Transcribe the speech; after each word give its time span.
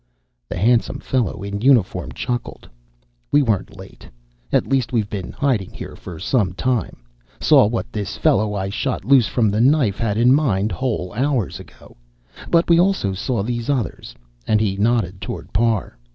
The 0.49 0.57
handsome 0.57 0.97
fellow 0.97 1.43
in 1.43 1.61
uniform 1.61 2.11
chuckled. 2.13 2.67
"We 3.31 3.43
weren't 3.43 3.77
late, 3.77 4.09
at 4.51 4.65
least. 4.65 4.91
We've 4.91 5.07
been 5.11 5.31
hiding 5.31 5.69
here 5.73 5.95
for 5.95 6.17
some 6.17 6.53
time 6.53 7.03
saw 7.39 7.67
what 7.67 7.91
this 7.93 8.17
fellow 8.17 8.55
I 8.55 8.69
shot 8.69 9.05
loose 9.05 9.27
from 9.27 9.51
the 9.51 9.61
knife 9.61 9.99
had 9.99 10.17
in 10.17 10.33
mind 10.33 10.71
whole 10.71 11.13
hours 11.15 11.59
ago. 11.59 11.97
But 12.49 12.67
we 12.67 12.79
also 12.79 13.13
saw 13.13 13.43
these 13.43 13.69
others," 13.69 14.15
and 14.47 14.59
he 14.59 14.75
nodded 14.75 15.21
toward 15.21 15.53
Parr. 15.53 15.99